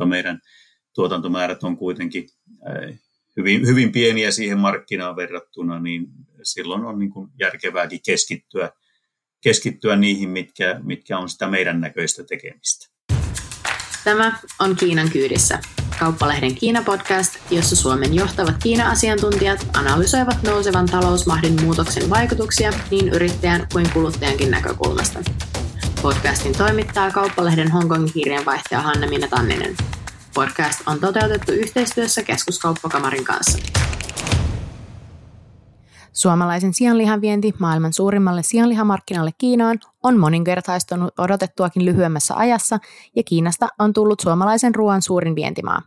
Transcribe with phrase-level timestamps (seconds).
[0.00, 0.40] vaikka meidän
[0.94, 2.28] tuotantomäärät on kuitenkin
[3.36, 6.06] hyvin, hyvin pieniä siihen markkinaan verrattuna, niin
[6.42, 8.70] silloin on niin kuin järkevääkin keskittyä,
[9.42, 12.90] keskittyä niihin, mitkä, mitkä on sitä meidän näköistä tekemistä.
[14.04, 15.58] Tämä on Kiinan kyydissä,
[15.98, 24.50] kauppalehden Kiina-podcast, jossa Suomen johtavat Kiina-asiantuntijat analysoivat nousevan talousmahdin muutoksen vaikutuksia niin yrittäjän kuin kuluttajankin
[24.50, 25.20] näkökulmasta.
[26.02, 29.76] Podcastin toimittaa kauppalehden Hongkongin kirjanvaihtaja Hanna-Minna Tanninen.
[30.34, 33.58] Podcast on toteutettu yhteistyössä keskuskauppakamarin kanssa.
[36.12, 42.78] Suomalaisen sianlihan vienti maailman suurimmalle sianlihamarkkinalle Kiinaan on moninkertaistunut odotettuakin lyhyemmässä ajassa
[43.16, 45.82] ja Kiinasta on tullut suomalaisen ruoan suurin vientimaa.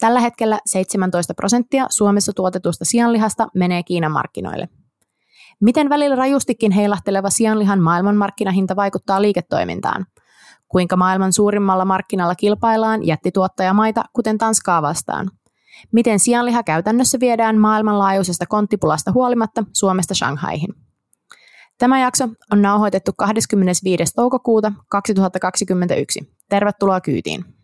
[0.00, 4.68] Tällä hetkellä 17 prosenttia Suomessa tuotetusta sianlihasta menee Kiinan markkinoille.
[5.60, 10.06] Miten välillä rajustikin heilahteleva sianlihan maailmanmarkkinahinta vaikuttaa liiketoimintaan?
[10.68, 15.30] Kuinka maailman suurimmalla markkinalla kilpaillaan jättituottajamaita, kuten Tanskaa vastaan?
[15.92, 20.74] Miten sianliha käytännössä viedään maailmanlaajuisesta konttipulasta huolimatta Suomesta Shanghaihin?
[21.78, 24.04] Tämä jakso on nauhoitettu 25.
[24.16, 26.32] toukokuuta 2021.
[26.48, 27.55] Tervetuloa kyytiin.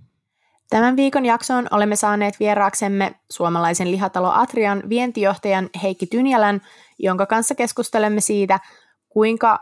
[0.72, 6.60] Tämän viikon jaksoon olemme saaneet vieraaksemme suomalaisen lihatalo Atrian vientijohtajan Heikki Tynjälän,
[6.98, 8.60] jonka kanssa keskustelemme siitä,
[9.08, 9.58] kuinka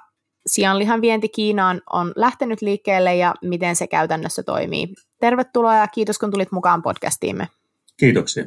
[0.46, 4.88] sianlihan vienti Kiinaan on lähtenyt liikkeelle ja miten se käytännössä toimii.
[5.20, 7.48] Tervetuloa ja kiitos kun tulit mukaan podcastiimme.
[7.96, 8.44] Kiitoksia.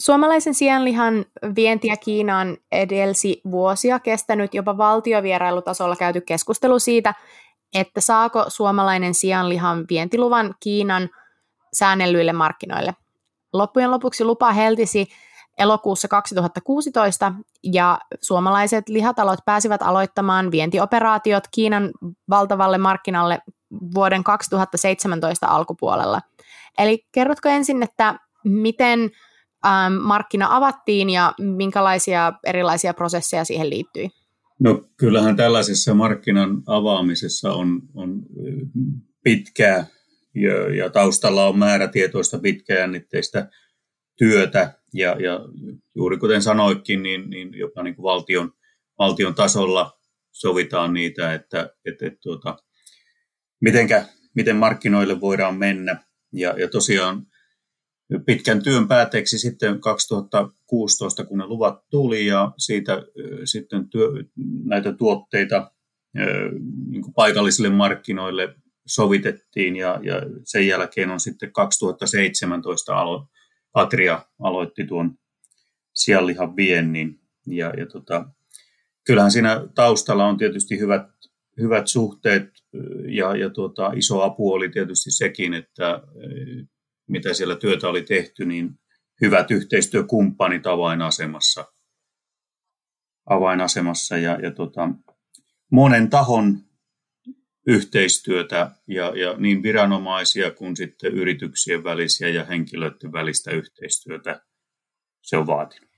[0.00, 1.24] Suomalaisen sianlihan
[1.56, 7.14] vientiä Kiinaan edelsi vuosia kestänyt jopa valtiovierailutasolla käyty keskustelu siitä,
[7.74, 11.08] että saako suomalainen sianlihan vientiluvan Kiinan
[11.72, 12.94] säännellyille markkinoille.
[13.52, 15.08] Loppujen lopuksi lupa heltisi
[15.58, 21.90] elokuussa 2016 ja suomalaiset lihatalot pääsivät aloittamaan vientioperaatiot Kiinan
[22.30, 23.38] valtavalle markkinalle
[23.94, 26.20] vuoden 2017 alkupuolella.
[26.78, 29.10] Eli kerrotko ensin, että miten
[29.66, 34.08] ähm, markkina avattiin ja minkälaisia erilaisia prosesseja siihen liittyi?
[34.58, 38.22] No kyllähän tällaisessa markkinan avaamisessa on, on
[39.24, 39.86] pitkää
[40.34, 43.50] ja, ja taustalla on määrätietoista pitkäjännitteistä
[44.18, 45.40] työtä ja, ja
[45.94, 48.52] juuri kuten sanoitkin, niin, niin jopa niin kuin valtion,
[48.98, 49.98] valtion tasolla
[50.32, 52.56] sovitaan niitä, että, että, että tuota,
[53.60, 54.04] mitenkä,
[54.34, 56.04] miten markkinoille voidaan mennä.
[56.32, 57.26] Ja, ja tosiaan
[58.26, 63.02] pitkän työn päätteeksi sitten 2016, kun ne luvat tuli ja siitä
[63.44, 64.08] sitten työ,
[64.64, 65.70] näitä tuotteita
[66.90, 68.54] niin paikallisille markkinoille
[68.94, 73.28] sovitettiin ja, ja sen jälkeen on sitten 2017 alo,
[73.74, 75.18] Atria aloitti tuon
[75.94, 77.20] sianlihan viennin.
[77.46, 78.26] Ja, ja tota,
[79.04, 81.06] kyllähän siinä taustalla on tietysti hyvät,
[81.60, 82.48] hyvät suhteet
[83.08, 86.02] ja, ja tuota, iso apu oli tietysti sekin, että
[87.08, 88.70] mitä siellä työtä oli tehty, niin
[89.20, 91.64] hyvät yhteistyökumppanit avainasemassa,
[93.26, 94.16] avainasemassa.
[94.16, 94.88] Ja, ja tota,
[95.70, 96.58] monen tahon
[97.66, 104.40] yhteistyötä ja, ja niin viranomaisia kuin sitten yrityksien välisiä ja henkilöiden välistä yhteistyötä
[105.22, 105.90] se on vaatinut.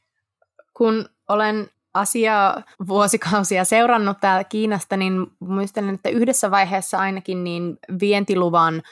[0.74, 8.82] Kun olen asiaa vuosikausia seurannut täällä Kiinasta, niin muistelen, että yhdessä vaiheessa ainakin niin vientiluvan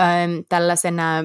[0.00, 1.24] äm, tällaisena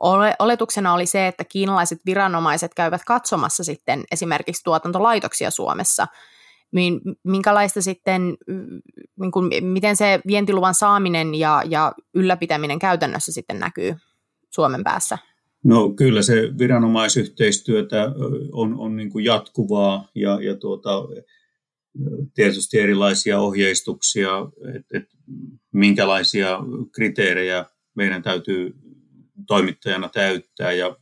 [0.00, 6.06] ole, oletuksena oli se, että kiinalaiset viranomaiset käyvät katsomassa sitten esimerkiksi tuotantolaitoksia Suomessa–
[7.24, 8.36] minkälaista sitten,
[9.20, 13.94] niin kuin, miten se vientiluvan saaminen ja, ja ylläpitäminen käytännössä sitten näkyy
[14.50, 15.18] Suomen päässä?
[15.64, 18.12] No kyllä se viranomaisyhteistyötä
[18.52, 20.90] on, on niin kuin jatkuvaa ja, ja tuota,
[22.34, 24.30] tietysti erilaisia ohjeistuksia,
[24.74, 25.04] että et,
[25.72, 26.58] minkälaisia
[26.92, 27.64] kriteerejä
[27.94, 28.74] meidän täytyy
[29.46, 30.96] toimittajana täyttää ja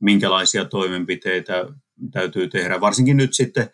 [0.00, 1.66] minkälaisia toimenpiteitä
[2.12, 2.80] täytyy tehdä.
[2.80, 3.70] Varsinkin nyt sitten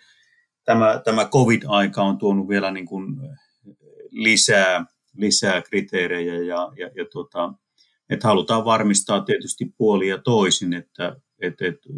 [0.66, 3.16] tämä, tämä COVID-aika on tuonut vielä niin kuin
[4.10, 4.84] lisää,
[5.16, 7.52] lisää kriteerejä ja, ja, ja tota,
[8.10, 11.88] että halutaan varmistaa tietysti puoli ja toisin, että, että, että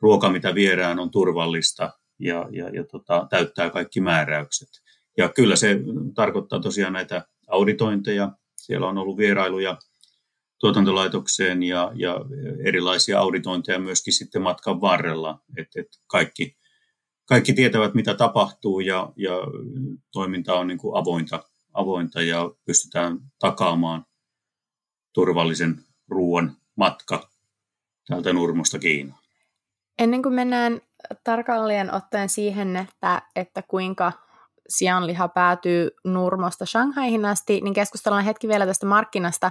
[0.00, 4.68] ruoka, mitä vierään, on turvallista ja, ja, ja tota, täyttää kaikki määräykset.
[5.18, 5.80] Ja kyllä se
[6.14, 8.32] tarkoittaa tosiaan näitä auditointeja.
[8.56, 9.78] Siellä on ollut vierailuja
[10.58, 12.16] tuotantolaitokseen ja, ja
[12.64, 16.56] erilaisia auditointeja myöskin sitten matkan varrella, että, että kaikki
[17.32, 19.32] kaikki tietävät, mitä tapahtuu ja, ja
[20.12, 21.44] toiminta on niin kuin avointa,
[21.74, 24.06] avointa ja pystytään takaamaan
[25.12, 27.28] turvallisen ruoan matka
[28.08, 29.18] täältä Nurmosta Kiinaan.
[29.98, 30.80] Ennen kuin mennään
[31.24, 34.12] tarkalleen ottaen siihen, että, että kuinka
[34.68, 39.50] sianliha päätyy Nurmosta Shanghaihin asti, niin keskustellaan hetki vielä tästä markkinasta.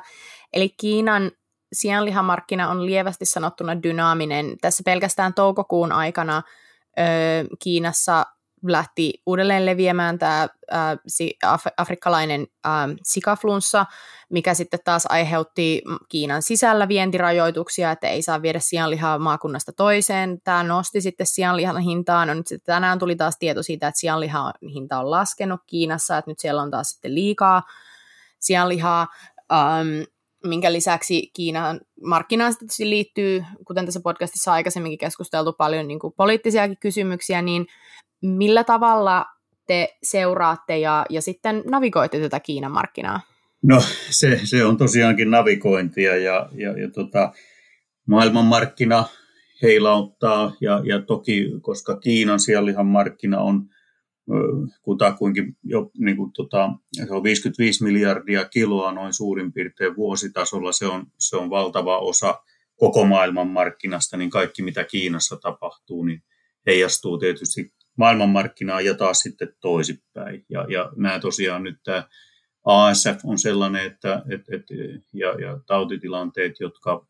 [0.53, 1.31] Eli Kiinan
[1.73, 4.57] sianlihamarkkina on lievästi sanottuna dynaaminen.
[4.61, 6.41] Tässä pelkästään toukokuun aikana
[7.59, 8.25] Kiinassa
[8.67, 10.47] lähti uudelleen leviämään tämä
[11.45, 12.47] af- afrikkalainen
[13.03, 13.85] sikaflunssa,
[14.29, 20.41] mikä sitten taas aiheutti Kiinan sisällä vientirajoituksia, että ei saa viedä sianlihaa maakunnasta toiseen.
[20.43, 22.25] Tämä nosti sitten sianlihan hintaa.
[22.25, 26.31] No nyt sitten tänään tuli taas tieto siitä, että sianlihan hinta on laskenut Kiinassa, että
[26.31, 27.63] nyt siellä on taas sitten liikaa
[28.39, 29.07] sianlihaa.
[30.43, 37.41] Minkä lisäksi Kiinan markkinaan liittyy, kuten tässä podcastissa aikaisemminkin keskusteltu paljon niin kuin poliittisiakin kysymyksiä,
[37.41, 37.65] niin
[38.21, 39.25] millä tavalla
[39.67, 43.21] te seuraatte ja, ja sitten navigoitte tätä Kiinan markkinaa?
[43.63, 47.33] No se, se on tosiaankin navigointia ja, ja, ja tota,
[48.07, 49.05] maailmanmarkkina
[49.61, 53.69] heilauttaa ja, ja toki, koska Kiinan sianlihan markkina on
[54.81, 56.69] kutakuinkin jo niin kuin tota,
[57.07, 60.71] se on 55 miljardia kiloa noin suurin piirtein vuositasolla.
[60.71, 62.39] Se on, se on valtava osa
[62.75, 66.23] koko maailman markkinasta, niin kaikki mitä Kiinassa tapahtuu, niin
[66.65, 70.45] heijastuu tietysti maailmanmarkkinaan ja taas sitten toisipäin.
[70.50, 72.03] Ja, ja nämä tosiaan nyt tämä
[72.65, 74.65] ASF on sellainen, että et, et,
[75.13, 77.07] ja, ja tautitilanteet, jotka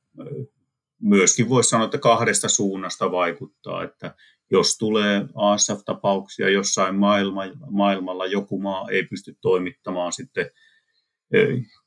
[1.02, 4.16] myöskin voisi sanoa, että kahdesta suunnasta vaikuttaa, että
[4.52, 10.52] jos tulee ASF-tapauksia jossain maailma, maailmalla, joku maa ei pysty toimittamaan sitten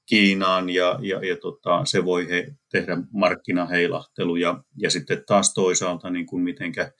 [0.06, 6.10] Kiinaan ja, ja, ja tota, se voi he, tehdä markkinaheilahtelu ja, ja sitten taas toisaalta
[6.10, 6.92] niin kuin mitenkä,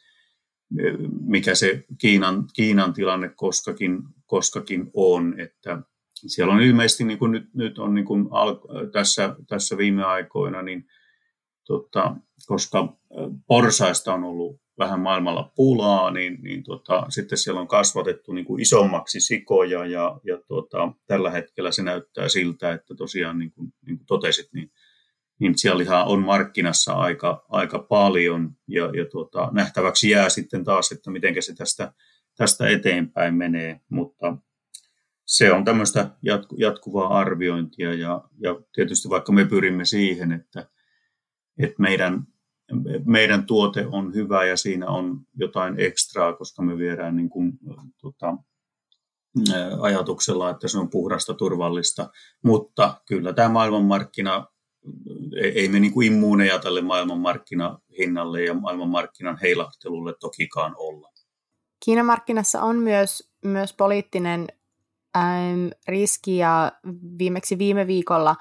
[1.21, 5.83] mikä se Kiinan, Kiinan tilanne koskakin, koskakin on, että
[6.15, 8.57] siellä on ilmeisesti niin kuin nyt, nyt on niin kuin al,
[8.93, 10.87] tässä, tässä viime aikoina, niin
[11.67, 12.97] tota, koska
[13.47, 18.63] porsaista on ollut vähän maailmalla pulaa, niin, niin tota, sitten siellä on kasvatettu niin kuin
[18.63, 23.99] isommaksi sikoja ja, ja tota, tällä hetkellä se näyttää siltä, että tosiaan niin kuin, niin
[23.99, 24.71] kuin totesit, niin,
[25.39, 31.11] niin siellä on markkinassa aika, aika paljon ja, ja tota, nähtäväksi jää sitten taas, että
[31.11, 31.93] miten se tästä,
[32.37, 34.37] tästä eteenpäin menee, mutta
[35.27, 40.69] se on tämmöistä jatku, jatkuvaa arviointia ja, ja tietysti vaikka me pyrimme siihen, että,
[41.59, 42.27] että meidän
[43.05, 47.53] meidän tuote on hyvä ja siinä on jotain ekstraa, koska me viedään niin kuin,
[48.01, 48.37] tota,
[49.81, 52.11] ajatuksella, että se on puhdasta, turvallista.
[52.45, 54.47] Mutta kyllä tämä maailmanmarkkina,
[55.55, 61.11] ei me niin kuin immuuneja tälle maailmanmarkkinahinnalle ja maailmanmarkkinan heilahtelulle tokikaan olla.
[61.85, 64.47] Kiinan markkinassa on myös, myös poliittinen
[65.17, 66.73] äm, riski ja
[67.19, 68.37] viimeksi viime viikolla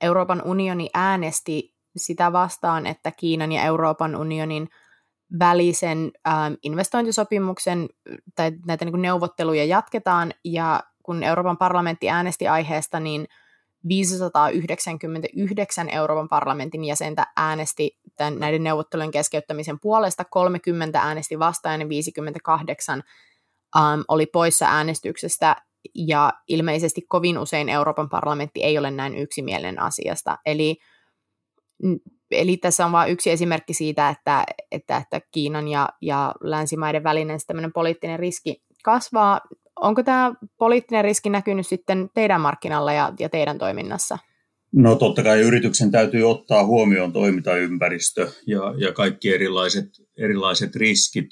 [0.00, 4.68] Euroopan unioni äänesti sitä vastaan, että Kiinan ja Euroopan unionin
[5.38, 7.88] välisen ähm, investointisopimuksen
[8.34, 13.28] tai näitä niin kuin neuvotteluja jatketaan, ja kun Euroopan parlamentti äänesti aiheesta, niin
[13.88, 23.02] 599 Euroopan parlamentin jäsentä äänesti tämän, näiden neuvottelujen keskeyttämisen puolesta, 30 äänesti vastaan ja 58
[23.76, 25.56] ähm, oli poissa äänestyksestä,
[25.94, 30.38] ja ilmeisesti kovin usein Euroopan parlamentti ei ole näin yksimielinen asiasta.
[30.46, 30.76] Eli
[32.30, 37.38] eli tässä on vain yksi esimerkki siitä, että, että, että Kiinan ja, ja länsimaiden välinen
[37.74, 39.40] poliittinen riski kasvaa.
[39.80, 44.18] Onko tämä poliittinen riski näkynyt sitten teidän markkinalla ja, ja teidän toiminnassa?
[44.72, 51.28] No totta kai yrityksen täytyy ottaa huomioon toimintaympäristö ja, ja kaikki erilaiset, erilaiset riskit.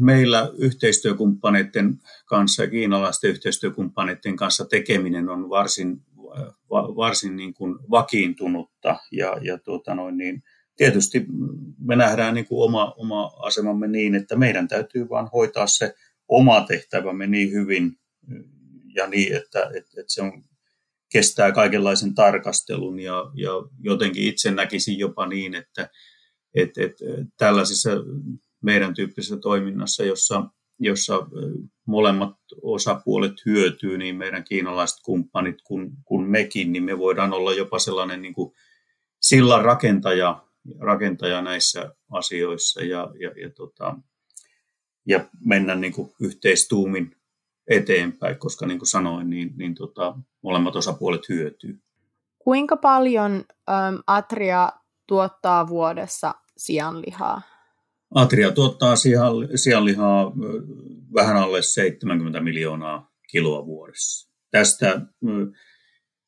[0.00, 6.00] Meillä yhteistyökumppaneiden kanssa ja kiinalaisten yhteistyökumppaneiden kanssa tekeminen on varsin
[6.70, 10.42] varsin niin kuin vakiintunutta ja, ja tuota noin, niin
[10.76, 11.26] tietysti
[11.78, 15.94] me nähdään niin kuin oma, oma asemamme niin, että meidän täytyy vain hoitaa se
[16.28, 17.98] oma tehtävämme niin hyvin
[18.94, 20.44] ja niin, että, että, että se on,
[21.14, 23.50] kestää kaikenlaisen tarkastelun ja, ja
[23.80, 25.88] jotenkin itse näkisin jopa niin, että,
[26.54, 27.04] että, että
[27.38, 27.90] tällaisessa
[28.62, 30.42] meidän tyyppisessä toiminnassa, jossa
[30.78, 31.26] jossa
[31.86, 37.78] molemmat osapuolet hyötyy, niin meidän kiinalaiset kumppanit kuin, kuin mekin, niin me voidaan olla jopa
[37.78, 38.54] sellainen niin kuin
[39.20, 40.44] sillan rakentaja,
[40.80, 43.96] rakentaja näissä asioissa ja, ja, ja, tota,
[45.06, 47.16] ja mennä niin kuin yhteistuumin
[47.70, 51.80] eteenpäin, koska niin kuin sanoin, niin, niin tota, molemmat osapuolet hyötyy.
[52.38, 54.72] Kuinka paljon äm, Atria
[55.06, 57.42] tuottaa vuodessa sianlihaa?
[58.14, 58.94] Atria tuottaa
[59.54, 60.32] sianlihaa
[61.14, 64.30] vähän alle 70 miljoonaa kiloa vuodessa.
[64.50, 65.00] Tästä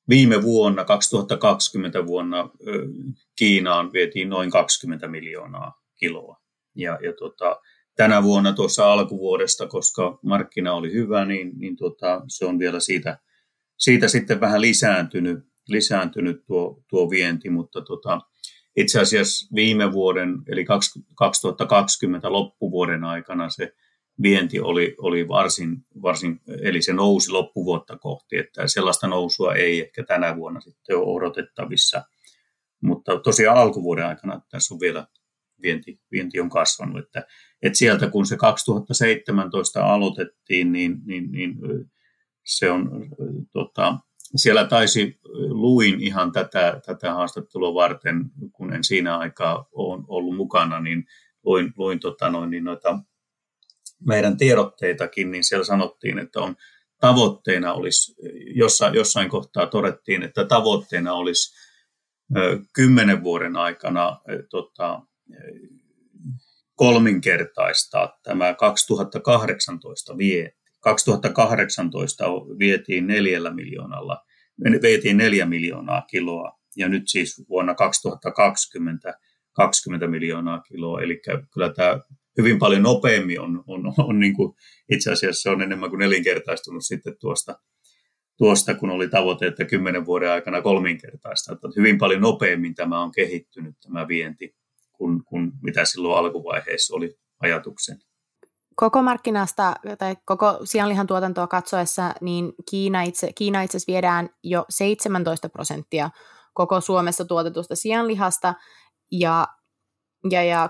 [0.09, 2.51] viime vuonna, 2020 vuonna,
[3.39, 6.41] Kiinaan vietiin noin 20 miljoonaa kiloa.
[6.75, 7.61] Ja, ja tota,
[7.97, 13.19] tänä vuonna tuossa alkuvuodesta, koska markkina oli hyvä, niin, niin tota, se on vielä siitä,
[13.79, 15.39] siitä sitten vähän lisääntynyt.
[15.69, 18.21] lisääntynyt tuo, tuo vienti, mutta tota,
[18.77, 20.65] itse asiassa viime vuoden, eli
[21.15, 23.73] 2020 loppuvuoden aikana se
[24.23, 30.05] vienti oli, oli varsin, varsin, eli se nousi loppuvuotta kohti, että sellaista nousua ei ehkä
[30.05, 32.03] tänä vuonna sitten ole odotettavissa.
[32.81, 35.07] Mutta tosiaan alkuvuoden aikana tässä on vielä
[35.63, 37.27] vienti, vienti on kasvanut, että,
[37.63, 41.57] että sieltä kun se 2017 aloitettiin, niin, niin, niin
[42.45, 42.91] se on
[43.53, 43.99] tota,
[44.37, 50.81] siellä taisi, luin ihan tätä, tätä haastattelua varten, kun en siinä aikaa ole ollut mukana,
[50.81, 51.05] niin
[51.45, 52.99] luin, luin tota noin, niin noita
[54.07, 56.57] meidän tiedotteitakin, niin siellä sanottiin, että on
[57.01, 58.15] tavoitteena olisi,
[58.55, 61.55] jossain, jossain kohtaa todettiin, että tavoitteena olisi
[62.73, 65.03] kymmenen vuoden aikana tota,
[66.75, 70.56] kolminkertaistaa tämä 2018 vienti.
[70.87, 72.25] 2018
[72.59, 74.25] vietiin neljällä miljoonalla,
[74.83, 79.19] vietiin neljä miljoonaa kiloa ja nyt siis vuonna 2020
[79.53, 81.21] 20 miljoonaa kiloa, eli
[81.55, 82.01] kyllä tämä
[82.39, 84.55] hyvin paljon nopeammin on, on, on, on niin kuin,
[84.93, 87.59] itse asiassa se on enemmän kuin nelinkertaistunut sitten tuosta,
[88.39, 91.53] tuosta, kun oli tavoite, että kymmenen vuoden aikana kolminkertaista.
[91.53, 94.57] Että hyvin paljon nopeammin tämä on kehittynyt tämä vienti
[94.93, 97.99] kuin, kuin mitä silloin alkuvaiheessa oli ajatuksen.
[98.77, 105.49] Koko markkinasta tai koko sianlihan tuotantoa katsoessa, niin Kiina itse, Kiina itse viedään jo 17
[105.49, 106.11] prosenttia
[106.55, 108.55] koko Suomessa tuotetusta sianlihasta,
[109.13, 109.47] ja,
[110.31, 110.69] ja, ja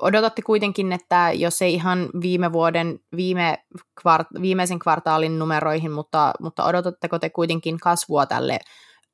[0.00, 3.64] odotatte kuitenkin, että jos ei ihan viime vuoden, viime
[4.02, 8.58] kvart, viimeisen kvartaalin numeroihin, mutta, mutta odotatteko te kuitenkin kasvua tälle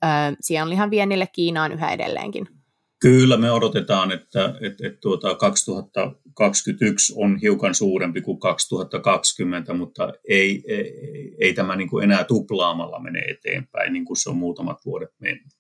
[0.04, 0.08] ö,
[0.40, 2.63] sianlihan viennille Kiinaan yhä edelleenkin?
[3.04, 10.62] Kyllä me odotetaan, että, että, että tuota 2021 on hiukan suurempi kuin 2020, mutta ei,
[10.66, 10.92] ei,
[11.38, 15.52] ei tämä niin kuin enää tuplaamalla mene eteenpäin, niin kuin se on muutamat vuodet mennyt.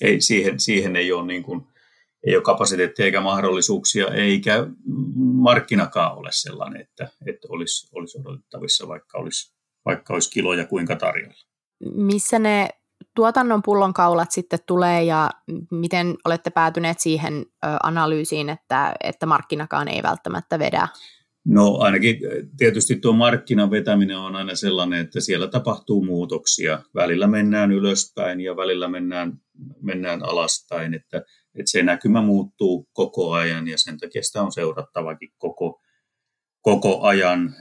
[0.00, 1.66] Ei, siihen, siihen ei ole niin kuin,
[2.26, 4.66] ei ole kapasiteettia eikä mahdollisuuksia, eikä
[5.16, 9.54] markkinakaan ole sellainen, että, että olisi, olisi odotettavissa, vaikka olisi,
[9.84, 11.44] vaikka olisi kiloja kuinka tarjolla.
[11.94, 12.68] Missä ne
[13.14, 15.30] tuotannon pullonkaulat sitten tulee ja
[15.70, 17.46] miten olette päätyneet siihen
[17.82, 20.88] analyysiin, että, että markkinakaan ei välttämättä vedä?
[21.44, 22.18] No ainakin
[22.56, 26.82] tietysti tuo markkinan vetäminen on aina sellainen, että siellä tapahtuu muutoksia.
[26.94, 29.32] Välillä mennään ylöspäin ja välillä mennään,
[29.80, 31.16] mennään alaspäin, että,
[31.54, 35.80] että se näkymä muuttuu koko ajan ja sen takia sitä on seurattavakin koko,
[36.60, 37.54] koko ajan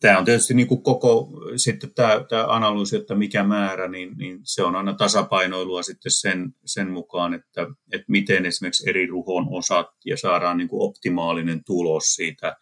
[0.00, 4.40] tämä on tietysti niin kuin koko sitten tämä, tämä analyysi, että mikä määrä, niin, niin
[4.42, 9.86] se on aina tasapainoilua sitten sen, sen mukaan, että, että miten esimerkiksi eri ruhon osat
[10.04, 12.56] ja saadaan niin kuin optimaalinen tulos siitä,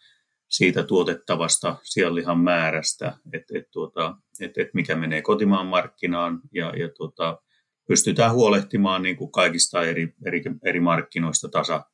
[0.47, 6.89] siitä tuotettavasta sianlihan määrästä, että, että, tuota, että, että mikä menee kotimaan markkinaan ja, ja
[6.97, 7.37] tuota,
[7.87, 11.85] pystytään huolehtimaan niin kuin kaikista eri, eri, eri markkinoista tasa,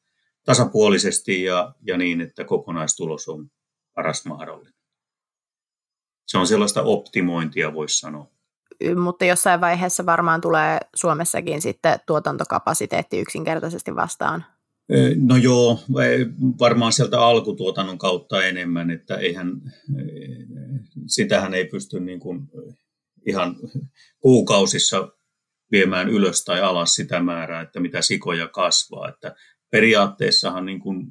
[0.46, 3.50] tasapuolisesti ja, ja niin, että kokonaistulos on
[3.96, 4.73] paras mahdollinen
[6.26, 8.34] se on sellaista optimointia, voisi sanoa.
[8.96, 14.46] Mutta jossain vaiheessa varmaan tulee Suomessakin sitten tuotantokapasiteetti yksinkertaisesti vastaan.
[15.16, 15.80] No joo,
[16.60, 19.62] varmaan sieltä alkutuotannon kautta enemmän, että eihän,
[21.08, 22.50] sitähän ei pysty niin kuin
[23.28, 23.56] ihan
[24.20, 25.08] kuukausissa
[25.72, 29.10] viemään ylös tai alas sitä määrää, että mitä sikoja kasvaa.
[29.10, 29.36] Että
[29.72, 31.08] periaatteessahan niin kuin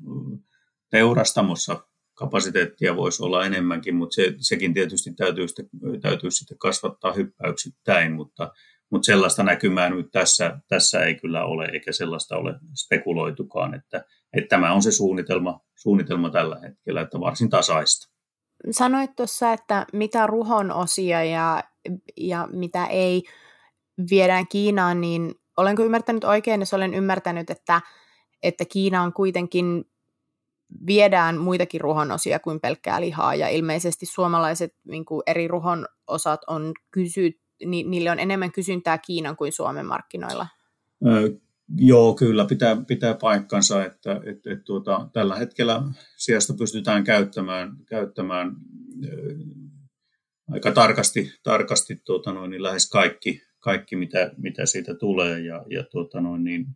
[0.90, 1.86] teurastamossa
[2.22, 5.68] kapasiteettia voisi olla enemmänkin, mutta se, sekin tietysti täytyy sitten,
[6.00, 8.52] täytyy sitten kasvattaa hyppäyksittäin, mutta,
[8.90, 14.04] mutta sellaista näkymää nyt tässä, tässä ei kyllä ole, eikä sellaista ole spekuloitukaan, että,
[14.36, 18.12] että tämä on se suunnitelma, suunnitelma tällä hetkellä, että varsin tasaista.
[18.70, 21.64] Sanoit tuossa, että mitä ruhon osia ja,
[22.16, 23.22] ja mitä ei
[24.10, 27.80] viedään Kiinaan, niin olenko ymmärtänyt oikein, jos olen ymmärtänyt, että,
[28.42, 29.84] että Kiina on kuitenkin
[30.86, 36.72] viedään muitakin ruhonosia kuin pelkkää lihaa, ja ilmeisesti suomalaiset niin kuin eri ruhon osat on
[36.90, 37.30] kysy,
[37.66, 40.46] ni, niille on enemmän kysyntää Kiinan kuin Suomen markkinoilla.
[41.06, 41.30] Ö,
[41.76, 45.82] joo, kyllä pitää, pitää paikkansa, että et, et, tuota, tällä hetkellä
[46.16, 48.56] sijasta pystytään käyttämään, käyttämään
[49.04, 49.36] ö,
[50.50, 55.84] aika tarkasti, tarkasti tuota noin, niin lähes kaikki, kaikki mitä, mitä siitä tulee, ja, ja
[55.90, 56.66] tuota noin, niin,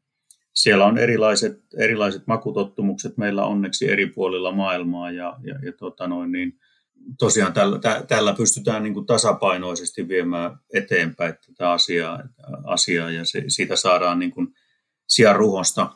[0.56, 6.32] siellä on erilaiset, erilaiset makutottumukset meillä onneksi eri puolilla maailmaa ja, ja, ja tota noin,
[6.32, 6.58] niin
[7.18, 12.22] tosiaan tällä, tä, tällä pystytään niin kuin tasapainoisesti viemään eteenpäin tätä asiaa,
[12.64, 14.48] asiaa ja se, siitä saadaan niin kuin
[15.08, 15.90] sijaruhosta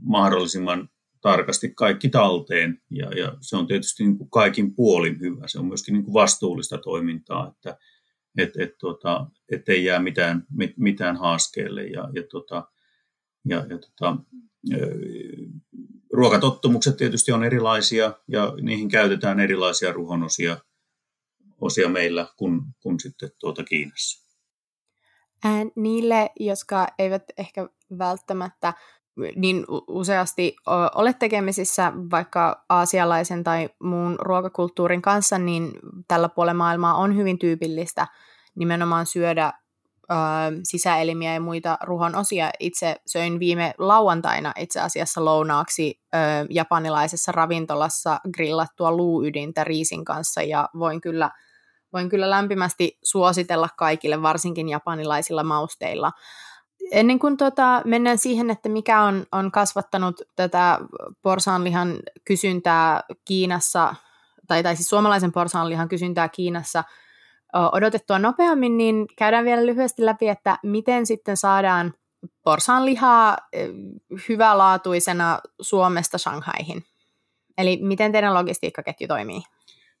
[0.00, 0.88] mahdollisimman
[1.20, 5.48] tarkasti kaikki talteen ja, ja se on tietysti niin kuin kaikin puolin hyvä.
[5.48, 7.76] Se on myöskin niin kuin vastuullista toimintaa, että,
[8.38, 11.84] että et, tota, et ei jää mitään, mit, mitään haaskeelle.
[11.84, 12.64] Ja, ja, tota,
[13.44, 14.16] ja, ja tota,
[16.12, 20.56] ruokatottumukset tietysti on erilaisia ja niihin käytetään erilaisia ruhonosia
[21.60, 24.28] osia meillä kuin, kuin sitten tuota Kiinassa.
[25.44, 27.68] Ää, niille, jotka eivät ehkä
[27.98, 28.74] välttämättä
[29.36, 30.56] niin useasti
[30.94, 35.72] ole tekemisissä vaikka aasialaisen tai muun ruokakulttuurin kanssa, niin
[36.08, 38.06] tällä puolella maailmaa on hyvin tyypillistä
[38.54, 39.52] nimenomaan syödä
[40.10, 40.14] ö,
[40.62, 42.50] sisäelimiä ja muita ruhon osia.
[42.60, 46.18] Itse söin viime lauantaina itse asiassa lounaaksi ö,
[46.50, 51.30] japanilaisessa ravintolassa grillattua luuydintä riisin kanssa ja voin kyllä,
[51.92, 56.12] voin kyllä lämpimästi suositella kaikille, varsinkin japanilaisilla mausteilla.
[56.92, 60.78] Ennen kuin tota, mennään siihen, että mikä on, on kasvattanut tätä
[61.22, 63.94] porsaanlihan kysyntää Kiinassa,
[64.46, 66.84] tai, tai siis suomalaisen porsaanlihan kysyntää Kiinassa
[67.52, 71.94] odotettua nopeammin, niin käydään vielä lyhyesti läpi, että miten sitten saadaan
[72.44, 73.36] porsaanlihaa
[74.28, 76.84] hyvälaatuisena Suomesta Shanghaihin.
[77.58, 79.40] Eli miten teidän logistiikkaketju toimii?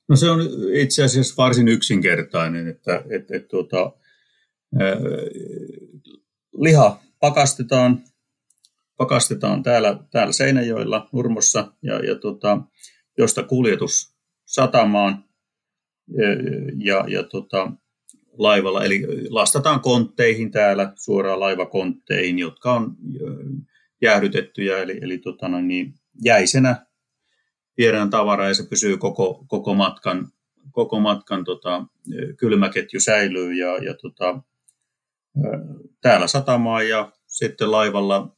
[0.08, 0.40] No se on
[0.72, 3.92] itse asiassa varsin yksinkertainen, että että että tuota,
[6.60, 8.02] liha pakastetaan,
[8.96, 12.58] pakastetaan täällä, täällä Seinäjoella, Nurmossa, ja, ja tota,
[13.18, 14.14] josta kuljetus
[14.44, 15.24] satamaan
[16.78, 17.72] ja, ja, tota,
[18.32, 22.96] laivalla, eli lastataan kontteihin täällä, suoraan laivakontteihin, jotka on
[24.02, 26.86] jäähdytettyjä, eli, eli tota, niin, jäisenä
[27.78, 30.28] viedään tavaraa ja se pysyy koko, koko matkan,
[30.70, 31.84] koko matkan tota,
[32.36, 34.40] kylmäketju säilyy ja, ja tota,
[36.00, 38.36] täällä satamaan ja sitten laivalla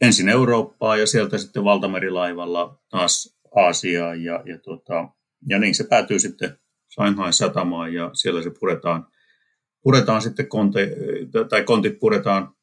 [0.00, 5.08] ensin Eurooppaa ja sieltä sitten valtamerilaivalla taas Aasiaan ja, ja, tota,
[5.48, 6.58] ja niin se päätyy sitten
[6.94, 9.06] Shanghai satamaan ja siellä se puretaan,
[9.82, 10.96] puretaan sitten konte,
[11.50, 12.54] tai kontit puretaan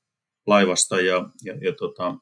[0.47, 2.15] laivasta ja, ja, ja tota,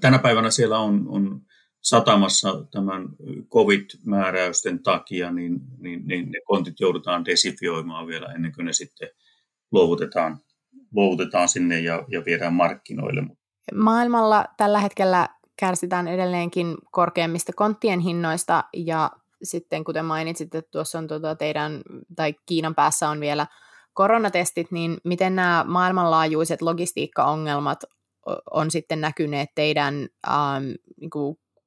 [0.00, 1.40] tänä päivänä siellä on, on
[1.80, 3.08] satamassa tämän
[3.50, 9.08] COVID-määräysten takia, niin, niin, niin ne kontit joudutaan desifioimaan vielä ennen kuin ne sitten
[9.72, 10.38] luovutetaan,
[10.92, 13.22] luovutetaan sinne ja, ja viedään markkinoille.
[13.74, 19.10] Maailmalla tällä hetkellä kärsitään edelleenkin korkeimmista konttien hinnoista ja
[19.42, 21.82] sitten kuten mainitsit, että tuossa on tuota teidän,
[22.16, 23.46] tai Kiinan päässä on vielä
[23.94, 27.84] koronatestit, niin miten nämä maailmanlaajuiset logistiikkaongelmat
[28.50, 30.64] on sitten näkyneet teidän ähm,
[31.00, 31.10] niin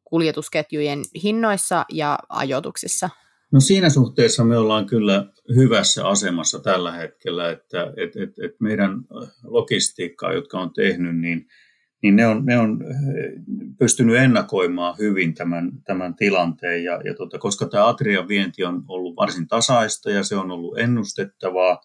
[0.04, 3.10] kuljetusketjujen hinnoissa ja ajoituksissa?
[3.52, 8.91] No siinä suhteessa me ollaan kyllä hyvässä asemassa tällä hetkellä, että et, et, et meidän
[9.43, 11.48] logistiikkaa, jotka on tehnyt, niin,
[12.03, 12.79] niin ne, on, ne on
[13.79, 16.84] pystynyt ennakoimaan hyvin tämän, tämän tilanteen.
[16.84, 20.79] Ja, ja tota, koska tämä Atrian vienti on ollut varsin tasaista ja se on ollut
[20.79, 21.81] ennustettavaa,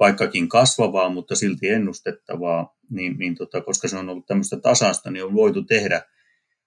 [0.00, 5.24] vaikkakin kasvavaa, mutta silti ennustettavaa, niin, niin tota, koska se on ollut tämmöistä tasasta, niin
[5.24, 6.02] on voitu tehdä–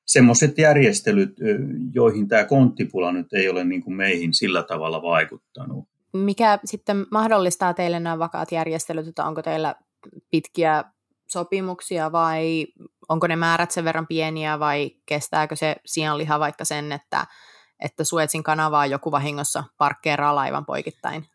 [0.07, 1.35] semmoiset järjestelyt,
[1.93, 5.87] joihin tämä konttipula nyt ei ole niin kuin meihin sillä tavalla vaikuttanut.
[6.13, 9.75] Mikä sitten mahdollistaa teille nämä vakaat järjestelyt, että onko teillä
[10.31, 10.83] pitkiä
[11.27, 12.67] sopimuksia vai
[13.09, 17.25] onko ne määrät sen verran pieniä vai kestääkö se sianliha vaikka sen, että,
[17.83, 21.25] että Suetsin kanavaa joku vahingossa parkkeeraa laivan poikittain?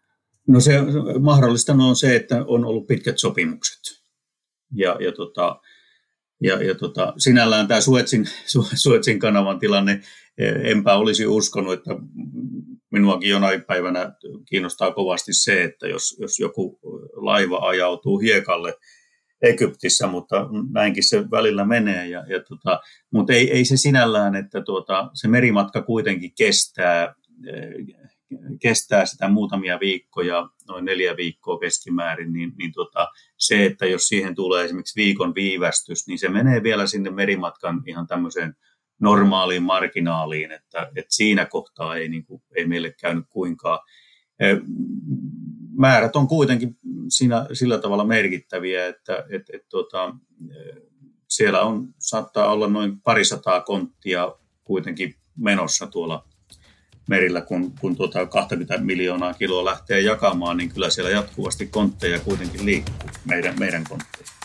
[0.48, 0.72] No se
[1.20, 4.02] mahdollista on se, että on ollut pitkät sopimukset.
[4.74, 5.60] Ja, ja tota,
[6.42, 8.24] ja, ja tota, sinällään tämä Suetsin,
[8.82, 10.00] Suetsin kanavan tilanne,
[10.38, 11.90] e, enpä olisi uskonut, että
[12.90, 14.12] minuakin jonain päivänä
[14.48, 16.80] kiinnostaa kovasti se, että jos, jos joku
[17.12, 18.74] laiva ajautuu hiekalle
[19.42, 22.08] Egyptissä, mutta näinkin se välillä menee.
[22.08, 27.14] Ja, ja tota, mutta ei, ei se sinällään, että tuota, se merimatka kuitenkin kestää
[27.46, 27.52] e,
[28.60, 34.34] kestää sitä muutamia viikkoja, noin neljä viikkoa keskimäärin, niin, niin tota, se, että jos siihen
[34.34, 38.56] tulee esimerkiksi viikon viivästys, niin se menee vielä sinne merimatkan ihan tämmöiseen
[39.00, 43.78] normaaliin marginaaliin, että, että siinä kohtaa ei, niin kuin, ei meille käynyt kuinkaan.
[45.78, 50.14] Määrät on kuitenkin siinä, sillä tavalla merkittäviä, että et, et, tota,
[51.28, 56.24] siellä on, saattaa olla noin parisataa konttia kuitenkin menossa tuolla
[57.08, 62.66] merillä, kun, kun tuota 20 miljoonaa kiloa lähtee jakamaan, niin kyllä siellä jatkuvasti kontteja kuitenkin
[62.66, 64.41] liikkuu, meidän, meidän kontteja.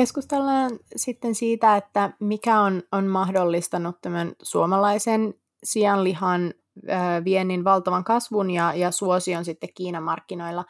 [0.00, 5.34] Keskustellaan sitten siitä, että mikä on, on mahdollistanut tämän suomalaisen
[5.64, 6.54] sianlihan
[6.90, 10.64] äh, viennin valtavan kasvun ja, ja suosion sitten Kiinan markkinoilla.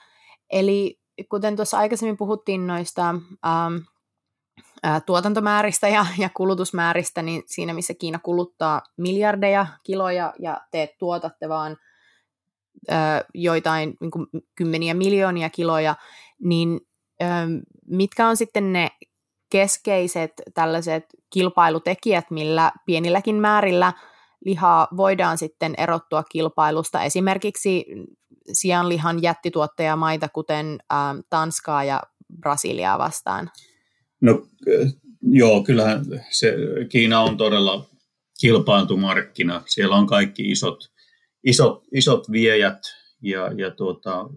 [0.53, 3.09] Eli kuten tuossa aikaisemmin puhuttiin noista
[3.47, 3.77] ähm,
[5.07, 11.77] tuotantomääristä ja, ja kulutusmääristä, niin siinä missä Kiina kuluttaa miljardeja kiloja ja te tuotatte vaan
[12.88, 12.95] ö,
[13.35, 15.95] joitain niin kuin kymmeniä miljoonia kiloja,
[16.43, 16.81] niin
[17.87, 18.90] mitkä on sitten ne
[19.51, 23.93] keskeiset tällaiset kilpailutekijät, millä pienilläkin määrillä
[24.45, 27.87] lihaa voidaan sitten erottua kilpailusta, esimerkiksi
[28.53, 30.97] sianlihan jättituottajamaita, kuten ä,
[31.31, 32.03] Tanskaa ja
[32.41, 33.51] Brasiliaa vastaan?
[34.21, 34.47] No
[35.23, 36.55] joo, kyllähän se,
[36.89, 37.87] Kiina on todella
[38.41, 39.63] kilpailtu markkina.
[39.67, 40.91] Siellä on kaikki isot,
[41.45, 42.79] isot, isot viejät
[43.23, 44.31] ja, ja tuota,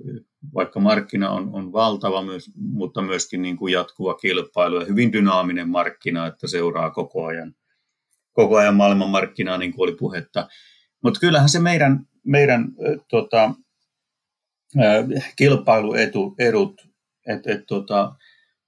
[0.53, 5.69] vaikka markkina on, on valtava, myös, mutta myöskin niin kuin jatkuva kilpailu ja hyvin dynaaminen
[5.69, 7.55] markkina, että seuraa koko ajan,
[8.31, 10.47] koko ajan maailmanmarkkinaa, niin kuin oli puhetta.
[11.03, 12.67] Mutta kyllähän se meidän, meidän
[13.09, 13.53] tota,
[15.35, 16.81] kilpailuedut,
[17.27, 18.15] että et, tota,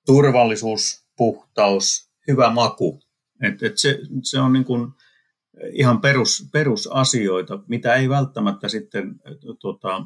[0.05, 2.99] turvallisuus, puhtaus, hyvä maku.
[3.41, 4.91] Et, et se, se on niin kuin
[5.71, 9.15] ihan perus, perusasioita, mitä ei välttämättä sitten
[9.59, 10.05] tota,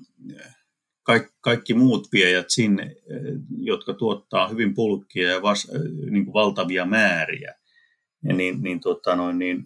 [1.04, 2.96] kaikki, kaikki muut viejät sinne,
[3.58, 5.68] jotka tuottaa hyvin pulkkia ja vas,
[6.10, 7.56] niin kuin valtavia määriä,
[8.24, 9.66] niin, niin, tota noin, niin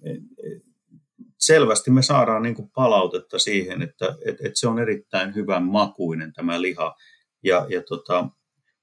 [1.40, 6.34] selvästi me saadaan niin kuin palautetta siihen, että et, et se on erittäin hyvän makuinen
[6.34, 6.96] tämä liha.
[7.44, 8.30] Ja, ja tota,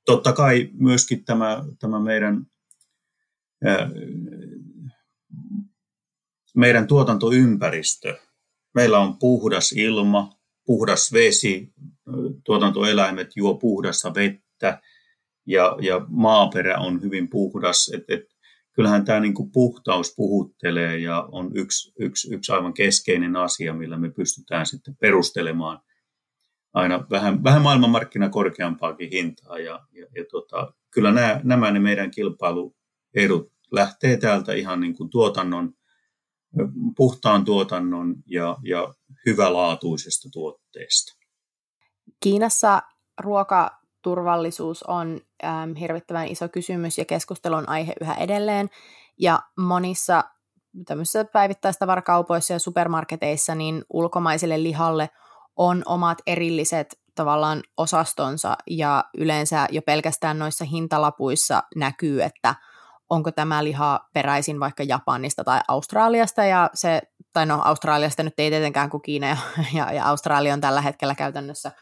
[0.06, 2.46] totta kai myöskin tämä, tämä meidän,
[6.60, 8.18] meidän tuotantoympäristö.
[8.74, 10.32] Meillä on puhdas ilma,
[10.66, 11.72] puhdas vesi,
[12.44, 14.80] tuotantoeläimet juo puhdasta vettä
[15.46, 17.90] ja, ja maaperä on hyvin puhdas.
[17.94, 18.24] Et, et,
[18.72, 23.98] kyllähän tämä niin kuin puhtaus puhuttelee ja on yksi, yksi, yksi aivan keskeinen asia, millä
[23.98, 25.80] me pystytään sitten perustelemaan
[26.72, 29.58] aina vähän, vähän maailmanmarkkina korkeampaakin hintaa.
[29.58, 35.10] Ja, ja, ja tota, kyllä nämä, nämä ne meidän kilpailuedut lähtee täältä ihan niin kuin
[35.10, 35.74] tuotannon,
[36.96, 38.94] puhtaan tuotannon ja, ja
[39.26, 41.16] hyvälaatuisesta tuotteesta.
[42.22, 42.82] Kiinassa
[43.20, 48.70] ruokaturvallisuus on ähm, hirvittävän iso kysymys ja keskustelun aihe yhä edelleen.
[49.18, 50.24] Ja monissa
[50.86, 55.10] tämmöisissä päivittäistavarakaupoissa ja supermarketeissa niin ulkomaiselle lihalle
[55.56, 62.54] on omat erilliset tavallaan osastonsa ja yleensä jo pelkästään noissa hintalapuissa näkyy, että
[63.10, 68.50] onko tämä liha peräisin vaikka Japanista tai Australiasta ja se, tai no Australiasta nyt ei
[68.50, 69.36] tietenkään kuin Kiina ja,
[69.74, 71.72] ja, ja Australia on tällä hetkellä käytännössä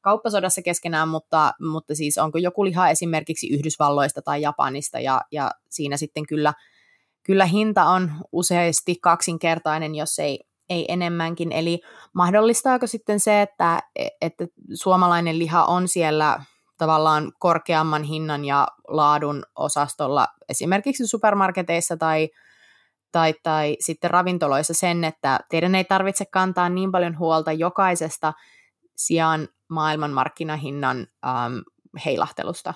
[0.00, 5.96] kauppasodassa keskenään, mutta, mutta siis onko joku liha esimerkiksi Yhdysvalloista tai Japanista ja, ja siinä
[5.96, 6.54] sitten kyllä,
[7.22, 11.52] kyllä hinta on useasti kaksinkertainen, jos ei, ei enemmänkin.
[11.52, 11.80] Eli
[12.12, 13.80] mahdollistaako sitten se, että,
[14.20, 16.42] että suomalainen liha on siellä
[16.78, 22.28] tavallaan korkeamman hinnan ja laadun osastolla esimerkiksi supermarketeissa tai,
[23.12, 28.32] tai, tai sitten ravintoloissa sen, että teidän ei tarvitse kantaa niin paljon huolta jokaisesta
[28.96, 31.58] sijaan maailmanmarkkinahinnan ähm,
[32.04, 32.74] heilahtelusta?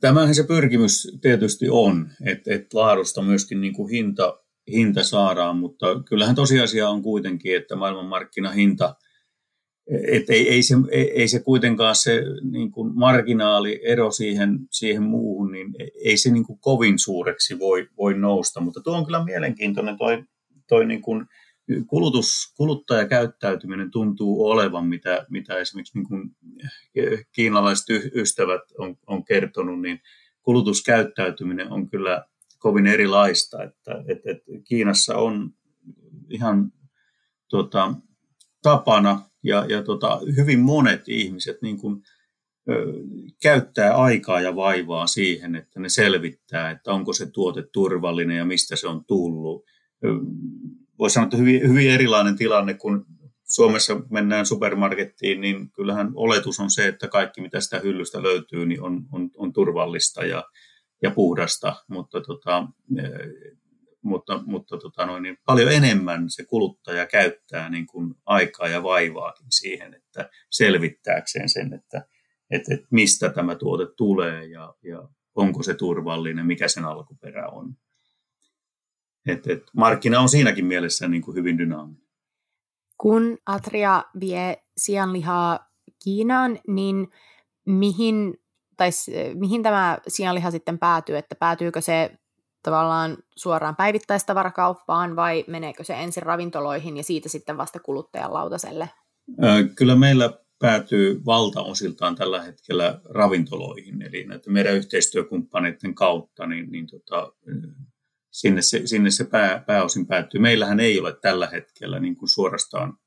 [0.00, 4.38] Tämähän se pyrkimys tietysti on, että, että laadusta myöskin niin kuin hinta,
[4.68, 8.94] hinta saadaan, mutta kyllähän tosiasia on kuitenkin, että maailmanmarkkinahinta,
[9.86, 15.52] että ei, ei, se, ei, ei se kuitenkaan se niin kuin marginaaliero siihen, siihen muuhun,
[15.52, 19.98] niin ei se niin kuin kovin suureksi voi, voi nousta, mutta tuo on kyllä mielenkiintoinen
[19.98, 20.24] toi,
[20.68, 21.26] toi niin kuin,
[21.86, 26.36] kulutus, kuluttajakäyttäytyminen tuntuu olevan, mitä, mitä esimerkiksi niin kuin
[27.32, 30.00] kiinalaiset ystävät on, on kertonut, niin
[30.42, 32.24] kulutuskäyttäytyminen on kyllä
[32.58, 33.62] kovin erilaista.
[33.62, 35.50] Että, että, että Kiinassa on
[36.30, 36.72] ihan
[37.48, 37.94] tota,
[38.62, 42.02] tapana ja, ja tota, hyvin monet ihmiset niin kuin,
[42.70, 42.92] ö,
[43.42, 48.76] käyttää aikaa ja vaivaa siihen, että ne selvittää, että onko se tuote turvallinen ja mistä
[48.76, 49.64] se on tullut.
[50.98, 53.06] Voisi sanoa, että hyvin, hyvin erilainen tilanne, kun
[53.44, 58.82] Suomessa mennään supermarkettiin, niin kyllähän oletus on se, että kaikki mitä sitä hyllystä löytyy, niin
[58.82, 60.44] on, on, on turvallista ja,
[61.02, 62.66] ja puhdasta, mutta, tota,
[64.04, 69.46] mutta, mutta tota noin, niin paljon enemmän se kuluttaja käyttää niin kuin aikaa ja vaivaakin
[69.50, 72.06] siihen, että selvittääkseen sen, että,
[72.50, 77.76] että, että mistä tämä tuote tulee ja, ja onko se turvallinen, mikä sen alkuperä on.
[79.26, 82.04] Et, et markkina on siinäkin mielessä niin kuin hyvin dynaaminen.
[82.98, 87.08] Kun Atria vie sianlihaa Kiinaan, niin
[87.66, 88.34] mihin,
[88.76, 88.90] tai
[89.34, 91.16] mihin tämä sianliha sitten päätyy?
[91.16, 92.18] Että päätyykö se
[92.64, 98.90] tavallaan suoraan päivittäistavarakauppaan vai meneekö se ensin ravintoloihin ja siitä sitten vasta kuluttajan lautaselle?
[99.76, 107.32] Kyllä meillä päätyy valtaosiltaan tällä hetkellä ravintoloihin, eli näiden meidän yhteistyökumppaneiden kautta, niin, niin tota,
[108.30, 110.40] sinne se, sinne se pää, pääosin päättyy.
[110.40, 112.98] Meillähän ei ole tällä hetkellä niin kuin suorastaan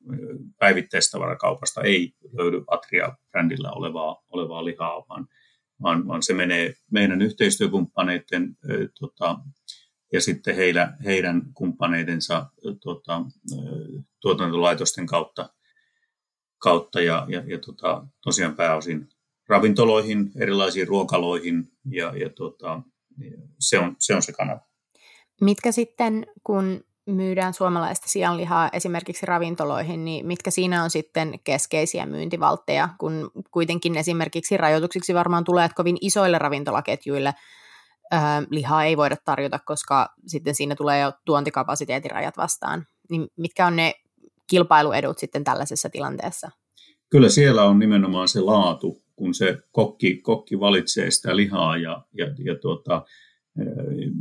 [0.59, 5.27] päivittäistavarakaupasta ei löydy Atria-brändillä olevaa, olevaa lihaa, vaan,
[5.81, 8.57] vaan, vaan se menee meidän yhteistyökumppaneiden
[8.99, 9.39] tota,
[10.13, 12.45] ja sitten heillä, heidän kumppaneidensa
[12.83, 13.21] tota,
[14.21, 15.49] tuotantolaitosten kautta,
[16.57, 19.09] kautta ja, ja, ja tota, tosiaan pääosin
[19.49, 22.81] ravintoloihin, erilaisiin ruokaloihin ja, ja tota,
[23.59, 24.67] se, on, se on se kanava.
[25.41, 32.89] Mitkä sitten, kun myydään suomalaista sianlihaa esimerkiksi ravintoloihin, niin mitkä siinä on sitten keskeisiä myyntivaltteja,
[32.99, 37.33] kun kuitenkin esimerkiksi rajoituksiksi varmaan tulee, että kovin isoille ravintolaketjuille
[38.11, 42.85] ää, lihaa ei voida tarjota, koska sitten siinä tulee jo tuontikapasiteetirajat vastaan.
[43.09, 43.93] Niin mitkä on ne
[44.47, 46.51] kilpailuedut sitten tällaisessa tilanteessa?
[47.09, 52.25] Kyllä siellä on nimenomaan se laatu, kun se kokki, kokki valitsee sitä lihaa ja, ja,
[52.25, 53.05] ja tuota,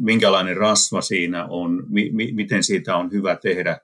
[0.00, 3.78] minkälainen rasva siinä on, mi, mi, miten siitä on hyvä tehdä,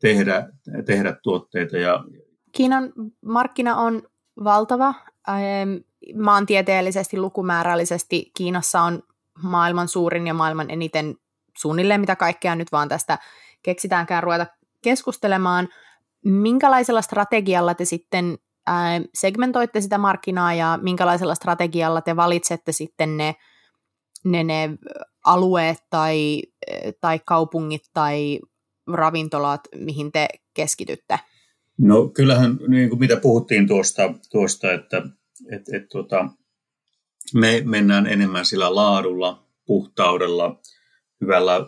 [0.00, 0.48] tehdä,
[0.86, 1.76] tehdä tuotteita.
[1.76, 2.04] Ja...
[2.52, 2.92] Kiinan
[3.24, 4.02] markkina on
[4.44, 4.94] valtava.
[6.14, 9.02] Maantieteellisesti, lukumäärällisesti Kiinassa on
[9.42, 11.14] maailman suurin ja maailman eniten
[11.58, 13.18] suunnilleen, mitä kaikkea nyt vaan tästä
[13.62, 14.46] keksitäänkään ruveta
[14.82, 15.68] keskustelemaan.
[16.24, 18.38] Minkälaisella strategialla te sitten
[19.14, 23.34] segmentoitte sitä markkinaa ja minkälaisella strategialla te valitsette sitten ne
[24.24, 24.70] ne, ne
[25.24, 26.42] alueet tai,
[27.00, 28.40] tai kaupungit tai
[28.86, 31.18] ravintolat, mihin te keskitytte?
[31.78, 35.02] No kyllähän, niin kuin mitä puhuttiin tuosta, tuosta että
[35.52, 36.28] et, et, tuota,
[37.34, 40.60] me mennään enemmän sillä laadulla, puhtaudella,
[41.20, 41.66] hyvällä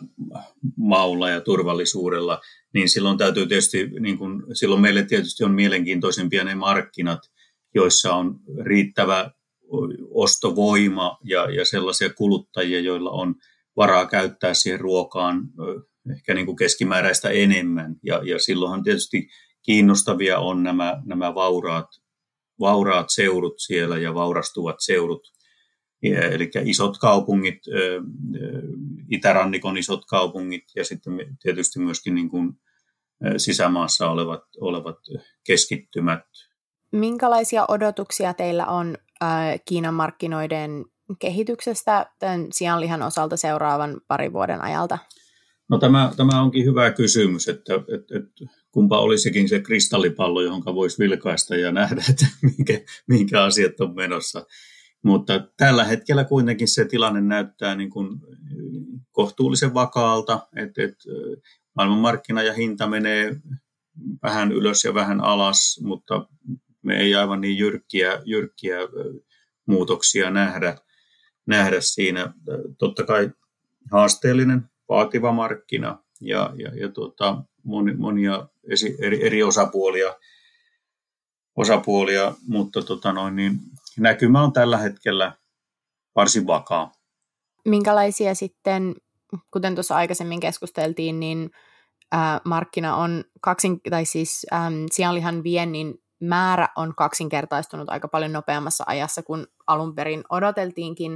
[0.76, 2.40] maulla ja turvallisuudella,
[2.74, 7.20] niin silloin täytyy tietysti, niin kuin, silloin meille tietysti on mielenkiintoisempia ne markkinat,
[7.74, 9.30] joissa on riittävä
[10.10, 13.34] ostovoima ja, ja sellaisia kuluttajia, joilla on
[13.76, 15.42] varaa käyttää siihen ruokaan
[16.16, 17.96] ehkä niin kuin keskimääräistä enemmän.
[18.02, 19.28] Ja, ja silloinhan tietysti
[19.62, 21.88] kiinnostavia on nämä, nämä vauraat,
[22.60, 25.32] vauraat seudut siellä ja vaurastuvat seudut.
[26.02, 27.58] Ja, eli isot kaupungit,
[29.10, 32.52] itärannikon isot kaupungit ja sitten tietysti myöskin niin kuin
[33.36, 34.96] sisämaassa olevat, olevat
[35.46, 36.24] keskittymät.
[36.92, 38.96] Minkälaisia odotuksia teillä on
[39.64, 40.84] Kiinan markkinoiden
[41.18, 44.98] kehityksestä tämän sianlihan osalta seuraavan parin vuoden ajalta?
[45.68, 50.98] No tämä, tämä onkin hyvä kysymys, että, että, että kumpa olisikin se kristallipallo, johon voisi
[50.98, 54.46] vilkaista ja nähdä, että minkä, minkä asiat on menossa.
[55.04, 58.08] Mutta tällä hetkellä kuitenkin se tilanne näyttää niin kuin
[59.12, 61.04] kohtuullisen vakaalta, että, että
[61.76, 63.36] maailmanmarkkina ja hinta menee
[64.22, 66.28] vähän ylös ja vähän alas, mutta
[66.82, 68.78] me ei aivan niin jyrkkiä, jyrkkiä
[69.66, 70.76] muutoksia nähdä,
[71.46, 72.34] nähdä siinä.
[72.78, 73.30] Totta kai
[73.92, 77.42] haasteellinen, vaativa markkina ja, ja, ja tuota,
[77.98, 78.48] monia
[78.98, 80.14] eri, eri osapuolia,
[81.56, 83.60] osapuolia mutta tota noin, niin
[83.98, 85.32] näkymä on tällä hetkellä
[86.16, 86.92] varsin vakaa.
[87.64, 88.94] Minkälaisia sitten,
[89.50, 91.50] kuten tuossa aikaisemmin keskusteltiin, niin
[92.44, 99.22] markkina on kaksin, tai siis äm, sianlihan viennin määrä on kaksinkertaistunut aika paljon nopeammassa ajassa
[99.22, 101.12] kuin alun perin odoteltiinkin.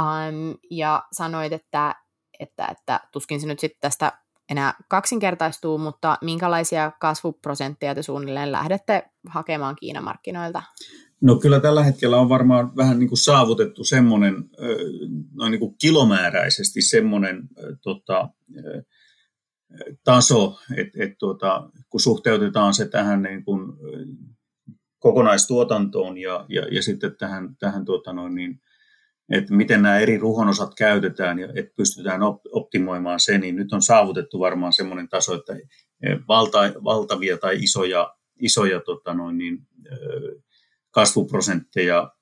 [0.00, 1.94] Um, ja sanoit, että,
[2.40, 4.12] että, että tuskin se nyt sitten tästä
[4.50, 10.62] enää kaksinkertaistuu, mutta minkälaisia kasvuprosentteja te suunnilleen lähdette hakemaan Kiinan markkinoilta?
[11.20, 14.34] No kyllä tällä hetkellä on varmaan vähän niin kuin saavutettu semmoinen,
[15.34, 17.48] noin niin kuin kilomääräisesti semmoinen
[17.82, 18.28] tota,
[20.04, 23.72] taso, että et tuota, kun suhteutetaan se tähän niin kuin
[24.98, 28.60] kokonaistuotantoon ja, ja, ja sitten tähän, tähän tuota noin niin,
[29.30, 32.20] että miten nämä eri ruhonosat käytetään ja että pystytään
[32.52, 35.56] optimoimaan se, niin nyt on saavutettu varmaan semmoinen taso, että
[36.28, 39.58] valta, valtavia tai isoja, isoja tota noin niin,
[40.90, 42.12] kasvuprosentteja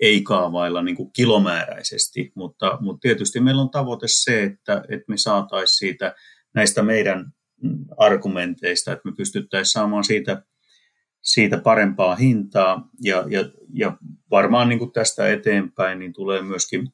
[0.00, 5.16] ei kaavailla niin kuin kilomääräisesti, mutta, mutta tietysti meillä on tavoite se, että, että me
[5.16, 6.14] saataisiin siitä
[6.54, 7.32] näistä meidän
[7.62, 10.42] mm, argumenteista, että me pystyttäisiin saamaan siitä,
[11.22, 13.96] siitä parempaa hintaa ja, ja, ja
[14.30, 16.88] varmaan niin kuin tästä eteenpäin niin tulee myöskin,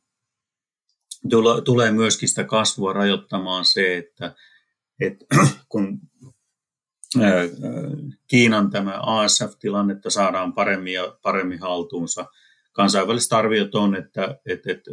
[1.30, 4.34] tule, tulee myöskin sitä kasvua rajoittamaan se, että,
[5.00, 5.24] että
[5.68, 6.00] kun
[8.28, 12.26] Kiinan tämä ASF-tilannetta saadaan paremmin ja paremmin haltuunsa.
[12.72, 14.90] Kansainväliset arviot on, että, että, että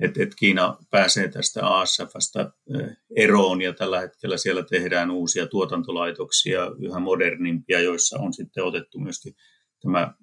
[0.00, 2.52] että et Kiina pääsee tästä ASFstä
[3.16, 9.34] eroon ja tällä hetkellä siellä tehdään uusia tuotantolaitoksia, yhä modernimpia, joissa on sitten otettu myöskin
[9.82, 10.14] tämä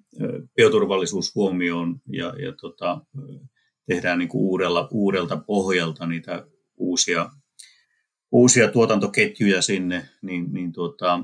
[0.56, 3.00] bioturvallisuus huomioon ja, ja tota,
[3.86, 7.30] tehdään niin kuin uudella, uudelta pohjalta niitä uusia,
[8.32, 11.20] uusia tuotantoketjuja sinne, niin, niin tuota,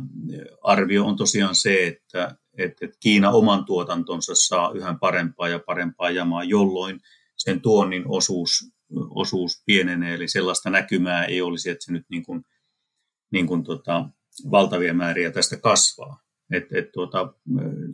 [0.62, 6.44] arvio on tosiaan se, että, että Kiina oman tuotantonsa saa yhä parempaa ja parempaa jamaa,
[6.44, 7.00] jolloin
[7.40, 8.72] sen tuonnin osuus,
[9.10, 12.44] osuus pienenee, eli sellaista näkymää ei olisi, että se nyt niin kuin,
[13.32, 14.08] niin kuin tota,
[14.50, 16.20] valtavia määriä tästä kasvaa.
[16.52, 17.34] Et, et tuota,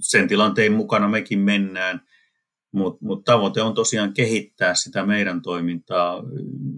[0.00, 2.00] sen tilanteen mukana mekin mennään,
[2.72, 6.22] mutta mut tavoite on tosiaan kehittää sitä meidän toimintaa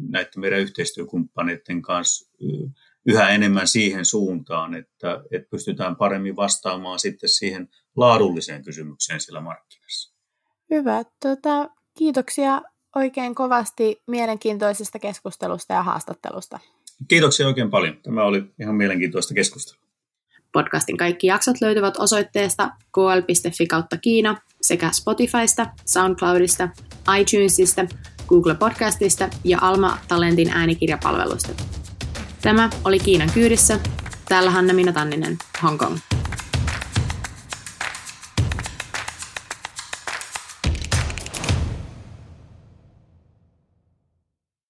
[0.09, 2.31] näiden meidän yhteistyökumppaneiden kanssa
[3.07, 10.15] yhä enemmän siihen suuntaan, että, että pystytään paremmin vastaamaan sitten siihen laadulliseen kysymykseen sillä markkinassa.
[10.71, 11.05] Hyvä.
[11.23, 12.63] Tota, kiitoksia
[12.97, 16.59] oikein kovasti mielenkiintoisesta keskustelusta ja haastattelusta.
[17.09, 17.97] Kiitoksia oikein paljon.
[18.03, 19.83] Tämä oli ihan mielenkiintoista keskustelua.
[20.53, 26.69] Podcastin kaikki jaksot löytyvät osoitteesta kl.fi kautta Kiina sekä Spotifysta, SoundCloudista,
[27.21, 27.87] iTunesista,
[28.29, 31.53] Google Podcastista ja Alma Talentin äänikirjapalvelusta.
[32.43, 33.79] Tämä oli Kiinan kyydissä.
[34.29, 35.99] Täällä Hanna Minna Tanninen, Hong Kong.